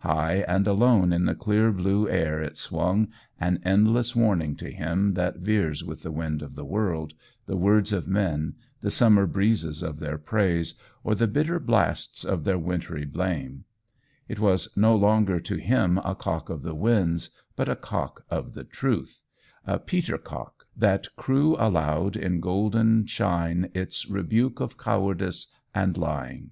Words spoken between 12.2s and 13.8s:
of their wintry blame;